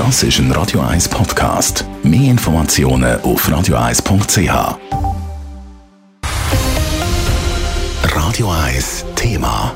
Das 0.00 0.22
ist 0.22 0.38
ein 0.38 0.50
Radio 0.52 0.80
1 0.80 1.10
Podcast. 1.10 1.84
Mehr 2.02 2.30
Informationen 2.30 3.20
auf 3.20 3.46
radio1.ch. 3.46 4.78
Radio 8.04 8.50
1 8.50 9.04
Thema. 9.14 9.74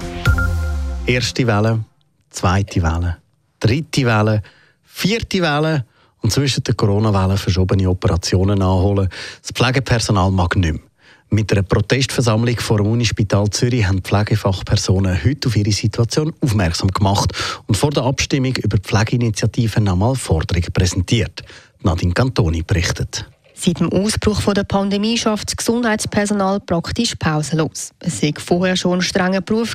Erste 1.05 1.47
Welle, 1.47 1.85
zweite 2.31 2.83
Welle, 2.83 3.19
dritte 3.61 4.07
Welle, 4.07 4.43
vierte 4.83 5.43
Welle 5.43 5.85
und 6.23 6.33
zwischen 6.33 6.65
den 6.65 6.75
Corona-Wellen 6.75 7.37
verschobene 7.37 7.91
Operationen 7.91 8.63
anholen. 8.63 9.11
Das 9.43 9.51
Pflegepersonal 9.53 10.31
mag 10.31 10.57
nicht 10.57 10.73
mehr. 10.73 10.94
Mit 11.31 11.51
einer 11.51 11.63
Protestversammlung 11.63 12.59
vor 12.61 12.79
dem 12.79 12.87
Unispital 12.87 13.51
Zürich 13.51 13.87
haben 13.87 14.03
Pflegefachpersonen 14.03 15.25
heute 15.25 15.49
auf 15.49 15.57
ihre 15.57 15.73
Situation 15.73 16.33
aufmerksam 16.41 16.89
gemacht 16.89 17.33
und 17.67 17.77
vor 17.77 17.91
der 17.91 18.05
Abstimmung 18.05 18.55
über 18.57 18.79
die 18.79 18.83
Pflegeinitiative 18.83 19.81
nochmal 19.81 20.15
Forderungen 20.15 20.73
präsentiert. 20.73 21.43
Nadine 21.83 22.15
Cantoni 22.15 22.63
berichtet. 22.63 23.27
Seit 23.57 23.81
dem 23.81 23.93
Ausbruch 23.93 24.53
der 24.53 24.65
Pandemie 24.65 25.17
schafft 25.17 25.51
das 25.51 25.57
Gesundheitspersonal 25.57 26.61
praktisch 26.61 27.15
pausenlos. 27.15 27.93
Es 28.01 28.21
sei 28.21 28.33
vorher 28.37 28.77
schon 28.77 28.99
ein 28.99 29.03
strenger 29.03 29.41
Beruf 29.41 29.75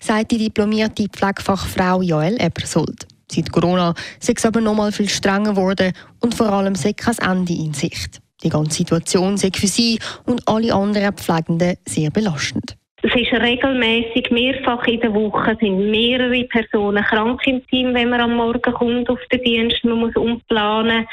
sagt 0.00 0.30
die 0.30 0.38
diplomierte 0.38 1.08
Pflegefachfrau 1.08 2.02
Joel 2.02 2.40
Ebersold. 2.40 3.06
Seit 3.30 3.52
Corona 3.52 3.94
sei 4.18 4.32
es 4.34 4.46
aber 4.46 4.60
noch 4.60 4.74
mal 4.74 4.92
viel 4.92 5.08
strenger 5.08 5.50
geworden 5.50 5.92
und 6.20 6.34
vor 6.34 6.50
allem 6.50 6.74
sei 6.74 6.94
kein 6.94 7.18
Ende 7.18 7.52
in 7.52 7.74
Sicht. 7.74 8.20
Die 8.42 8.48
ganze 8.48 8.78
Situation 8.78 9.36
sei 9.36 9.50
für 9.54 9.66
sie 9.66 9.98
und 10.26 10.46
alle 10.46 10.74
anderen 10.74 11.16
Pflegenden 11.16 11.76
sehr 11.86 12.10
belastend. 12.10 12.76
Es 13.00 13.14
ist 13.14 13.32
regelmäßig 13.32 14.30
mehrfach 14.32 14.84
in 14.86 15.00
der 15.00 15.14
Woche 15.14 15.56
sind 15.60 15.90
mehrere 15.90 16.44
Personen 16.44 17.04
krank 17.04 17.40
im 17.46 17.64
Team, 17.68 17.94
wenn 17.94 18.10
man 18.10 18.20
am 18.20 18.34
Morgen 18.34 18.72
kommt 18.72 19.08
auf 19.08 19.20
den 19.30 19.42
Dienst. 19.44 19.84
Man 19.84 20.00
muss 20.00 20.16
umplanen. 20.16 21.06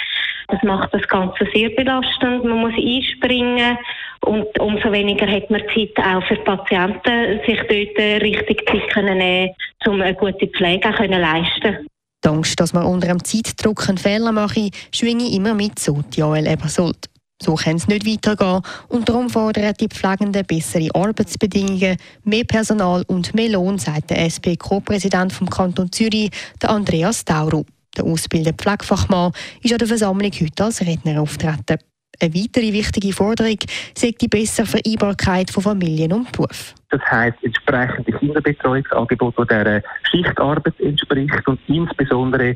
Das 0.47 0.61
macht 0.63 0.93
das 0.93 1.07
Ganze 1.07 1.47
sehr 1.53 1.69
belastend. 1.69 2.43
Man 2.43 2.59
muss 2.59 2.73
einspringen. 2.73 3.77
Und 4.21 4.47
umso 4.59 4.91
weniger 4.91 5.27
hat 5.27 5.49
man 5.51 5.61
Zeit 5.75 5.95
auch 5.97 6.25
für 6.27 6.37
Patienten, 6.37 7.39
sich 7.45 7.59
dort 7.59 8.23
richtig 8.23 8.67
Zeit 8.67 8.89
können 8.91 9.19
nehmen, 9.19 9.51
um 9.85 10.01
eine 10.01 10.15
gute 10.15 10.47
Pflege 10.47 10.91
zu 10.95 11.03
leisten. 11.03 11.87
Die 12.23 12.27
Angst, 12.27 12.59
dass 12.59 12.73
man 12.73 12.85
unter 12.85 13.09
einem 13.09 13.23
Zeitdruck 13.23 13.87
einen 13.87 13.99
Fehler 13.99 14.31
mache, 14.31 14.71
schwinge 14.91 15.29
immer 15.35 15.53
mit, 15.53 15.77
so 15.77 16.01
die 16.11 16.19
Joel 16.19 16.47
Ebersold. 16.47 16.97
So 17.41 17.55
kann 17.55 17.75
es 17.75 17.87
nicht 17.87 18.07
weitergehen 18.07 18.61
und 18.87 19.09
darum 19.09 19.29
fordern 19.29 19.73
die 19.79 19.89
Pflegenden 19.89 20.45
bessere 20.45 20.89
Arbeitsbedingungen, 20.93 21.97
mehr 22.23 22.45
Personal 22.45 23.03
und 23.07 23.33
mehr 23.33 23.49
Lohn, 23.49 23.77
sagt 23.77 24.09
der 24.09 24.23
SP-Co-Präsident 24.23 25.33
vom 25.33 25.49
Kanton 25.49 25.91
Zürich, 25.91 26.31
der 26.61 26.69
Andreas 26.69 27.25
Tauru. 27.25 27.65
Der 27.97 28.05
ausgebildete 28.05 28.55
Pflegefachmann 28.61 29.31
ist 29.61 29.71
an 29.71 29.79
der 29.79 29.87
Versammlung 29.87 30.31
heute 30.31 30.63
als 30.63 30.81
Redner 30.81 31.21
auftreten. 31.21 31.77
Eine 32.19 32.33
weitere 32.33 32.73
wichtige 32.73 33.13
Forderung 33.13 33.57
sei 33.95 34.13
die 34.19 34.27
bessere 34.27 34.65
Vereinbarkeit 34.65 35.49
von 35.51 35.63
Familien 35.63 36.13
und 36.13 36.31
Beruf. 36.31 36.73
Das 36.89 37.01
heisst, 37.11 37.37
entsprechende 37.43 38.11
Kinderbetreuungsangebote, 38.11 39.45
die 39.45 39.57
dieser 39.57 39.81
Schichtarbeit 40.09 40.79
entspricht 40.79 41.47
und 41.47 41.59
insbesondere 41.67 42.55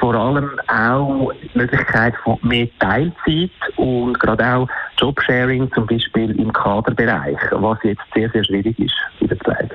vor 0.00 0.14
allem 0.14 0.50
auch 0.68 1.32
die 1.32 1.58
Möglichkeit 1.58 2.14
von 2.22 2.38
mehr 2.42 2.68
Teilzeit 2.80 3.50
und 3.76 4.18
gerade 4.20 4.44
auch 4.46 4.68
Jobsharing, 4.98 5.70
zum 5.72 5.86
Beispiel 5.86 6.38
im 6.38 6.52
Kaderbereich, 6.52 7.38
was 7.52 7.78
jetzt 7.82 8.02
sehr, 8.14 8.30
sehr 8.30 8.44
schwierig 8.44 8.78
ist 8.78 8.94
in 9.20 9.28
der 9.28 9.36
Pflege. 9.38 9.74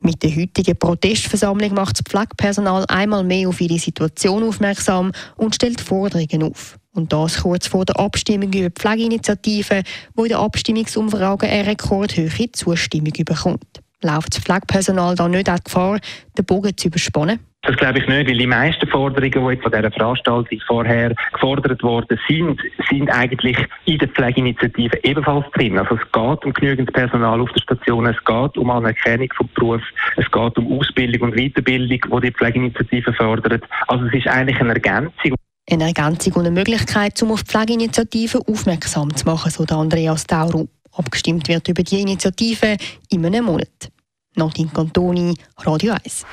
Mit 0.00 0.22
der 0.22 0.30
heutigen 0.30 0.78
Protestversammlung 0.78 1.74
macht 1.74 1.98
das 1.98 2.04
Pflegepersonal 2.08 2.84
einmal 2.88 3.24
mehr 3.24 3.48
auf 3.48 3.60
ihre 3.60 3.78
Situation 3.78 4.42
aufmerksam 4.42 5.10
und 5.36 5.54
stellt 5.54 5.80
Forderungen 5.80 6.42
auf. 6.44 6.78
Und 6.96 7.12
das 7.12 7.42
kurz 7.42 7.66
vor 7.66 7.84
der 7.84 7.98
Abstimmung 8.00 8.48
über 8.48 8.70
die 8.70 8.70
Pflegeinitiative, 8.70 9.82
wo 10.14 10.24
in 10.24 10.30
der 10.30 10.38
Abstimmungsumfrage 10.38 11.46
eine 11.46 11.66
rekordhohe 11.66 12.50
Zustimmung 12.52 13.12
bekommt. 13.12 13.82
Läuft 14.02 14.34
das 14.34 14.44
Pflegepersonal 14.44 15.14
da 15.14 15.28
nicht 15.28 15.50
auch 15.50 15.62
Gefahr, 15.62 15.98
den 16.38 16.44
Bogen 16.46 16.74
zu 16.76 16.88
überspannen? 16.88 17.40
Das 17.62 17.76
glaube 17.76 17.98
ich 17.98 18.06
nicht, 18.06 18.28
weil 18.28 18.38
die 18.38 18.46
meisten 18.46 18.86
Forderungen, 18.86 19.56
die 19.56 19.62
von 19.62 19.72
dieser 19.72 19.90
Veranstaltung 19.90 20.60
vorher 20.66 21.14
gefordert 21.32 21.82
worden 21.82 22.18
sind, 22.28 22.60
sind 22.88 23.10
eigentlich 23.10 23.58
in 23.86 23.98
der 23.98 24.08
Pflegeinitiative 24.08 24.98
ebenfalls 25.02 25.44
drin. 25.52 25.76
Also 25.76 25.96
es 25.96 26.12
geht 26.12 26.44
um 26.44 26.52
genügend 26.52 26.92
Personal 26.92 27.40
auf 27.40 27.50
der 27.52 27.60
Station, 27.60 28.06
es 28.06 28.24
geht 28.24 28.56
um 28.56 28.70
Anerkennung 28.70 29.28
vom 29.36 29.48
Beruf, 29.54 29.82
es 30.16 30.30
geht 30.30 30.58
um 30.58 30.78
Ausbildung 30.78 31.30
und 31.30 31.36
Weiterbildung, 31.36 32.20
die 32.22 32.26
die 32.26 32.32
Pflegeinitiative 32.32 33.12
fördert. 33.12 33.64
Also 33.88 34.06
es 34.06 34.14
ist 34.14 34.28
eigentlich 34.28 34.60
eine 34.60 34.74
Ergänzung. 34.74 35.34
Eine 35.68 35.84
Ergänzung 35.84 36.34
und 36.34 36.46
eine 36.46 36.52
Möglichkeit, 36.52 37.20
um 37.22 37.32
auf 37.32 37.42
die 37.42 37.50
Pflegeinitiative 37.50 38.40
aufmerksam 38.46 39.14
zu 39.14 39.24
machen, 39.24 39.50
so 39.50 39.64
der 39.64 39.78
Andreas 39.78 40.24
Tauru. 40.24 40.68
Abgestimmt 40.92 41.48
wird 41.48 41.68
über 41.68 41.82
die 41.82 42.00
Initiative 42.00 42.76
in 43.10 43.26
einem 43.26 43.46
Monat. 43.46 43.90
Nadine 44.36 44.70
Cantoni, 44.72 45.34
Radio 45.58 45.94
1. 45.94 46.24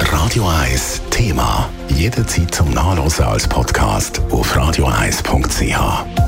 Radio 0.00 0.48
1 0.48 1.02
Thema. 1.10 1.68
Jederzeit 1.88 2.54
zum 2.54 2.70
Nachlesen 2.70 3.24
als 3.24 3.46
Podcast 3.46 4.20
auf 4.30 4.56
radio1.ch. 4.56 6.27